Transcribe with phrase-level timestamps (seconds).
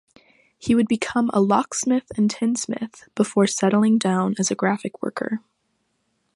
[0.57, 5.41] He would become a locksmith and tinsmith, before settling down as a graphic worker.